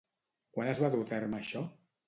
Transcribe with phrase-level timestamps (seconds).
[0.55, 1.65] Quan es va dur a terme això?